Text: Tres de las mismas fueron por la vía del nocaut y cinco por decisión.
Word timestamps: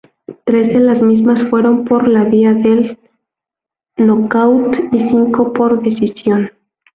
Tres 0.45 0.67
de 0.69 0.79
las 0.79 0.99
mismas 0.99 1.47
fueron 1.51 1.85
por 1.85 2.07
la 2.09 2.23
vía 2.23 2.53
del 2.55 2.97
nocaut 3.97 4.73
y 4.93 4.97
cinco 5.09 5.53
por 5.53 5.79
decisión. 5.83 6.49